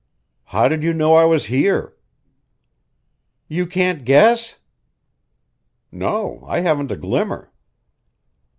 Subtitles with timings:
[0.45, 1.95] "How did you know I was here?"
[3.47, 4.55] "You can't guess?"
[5.91, 7.51] "No, I haven't a glimmer."